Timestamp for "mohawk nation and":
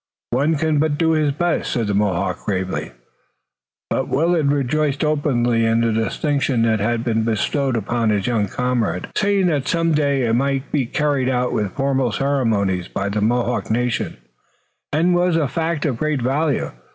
13.21-15.13